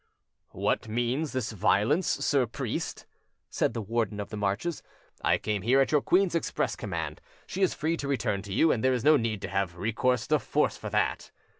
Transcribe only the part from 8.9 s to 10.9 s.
is no need to have recourse to force for